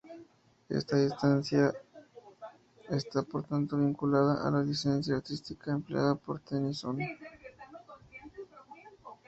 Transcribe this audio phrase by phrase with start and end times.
[0.67, 1.71] Esta distancia
[2.89, 6.97] está por tanto vinculada a la licencia artística empleada por Tennyson.